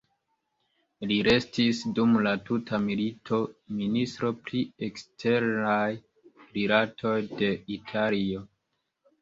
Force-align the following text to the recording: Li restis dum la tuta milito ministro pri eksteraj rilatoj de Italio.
Li 1.09 1.17
restis 1.27 1.81
dum 1.99 2.15
la 2.27 2.31
tuta 2.47 2.79
milito 2.87 3.39
ministro 3.81 4.31
pri 4.49 4.63
eksteraj 4.89 5.85
rilatoj 6.57 7.15
de 7.43 7.53
Italio. 7.81 8.47